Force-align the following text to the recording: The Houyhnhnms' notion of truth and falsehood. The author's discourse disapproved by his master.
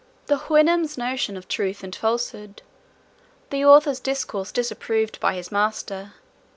The 0.25 0.37
Houyhnhnms' 0.49 0.97
notion 0.97 1.37
of 1.37 1.47
truth 1.47 1.83
and 1.83 1.95
falsehood. 1.95 2.63
The 3.51 3.63
author's 3.63 3.99
discourse 3.99 4.51
disapproved 4.51 5.19
by 5.19 5.35
his 5.35 5.51
master. 5.51 6.13